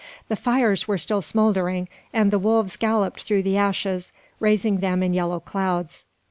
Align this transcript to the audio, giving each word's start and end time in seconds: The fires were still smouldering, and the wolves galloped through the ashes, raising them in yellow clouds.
The 0.29 0.35
fires 0.35 0.87
were 0.87 0.97
still 0.97 1.21
smouldering, 1.21 1.87
and 2.11 2.31
the 2.31 2.39
wolves 2.39 2.75
galloped 2.75 3.21
through 3.21 3.43
the 3.43 3.57
ashes, 3.59 4.11
raising 4.39 4.79
them 4.79 5.03
in 5.03 5.13
yellow 5.13 5.39
clouds. 5.39 6.05